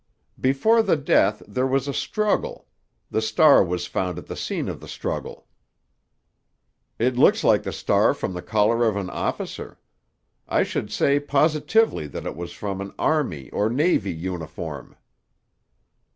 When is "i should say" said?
10.47-11.19